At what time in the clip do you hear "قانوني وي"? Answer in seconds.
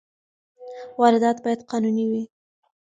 1.69-2.23